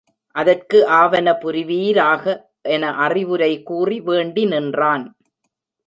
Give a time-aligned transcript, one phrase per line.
[0.35, 2.23] அதற்கு ஆவன புரிவீராக!
[2.69, 5.05] என அறவுரை கூறி வேண்டி நின்றான்.